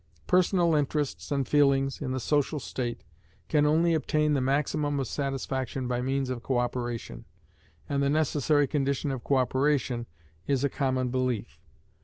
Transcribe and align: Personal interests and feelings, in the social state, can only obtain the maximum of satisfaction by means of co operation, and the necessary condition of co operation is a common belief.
Personal 0.25 0.73
interests 0.73 1.31
and 1.31 1.47
feelings, 1.47 2.01
in 2.01 2.11
the 2.11 2.19
social 2.19 2.59
state, 2.59 3.03
can 3.47 3.67
only 3.67 3.93
obtain 3.93 4.33
the 4.33 4.41
maximum 4.41 4.99
of 4.99 5.05
satisfaction 5.05 5.87
by 5.87 6.01
means 6.01 6.31
of 6.31 6.41
co 6.41 6.57
operation, 6.57 7.25
and 7.87 8.01
the 8.01 8.09
necessary 8.09 8.65
condition 8.65 9.11
of 9.11 9.23
co 9.23 9.35
operation 9.35 10.07
is 10.47 10.63
a 10.63 10.69
common 10.69 11.09
belief. 11.09 11.59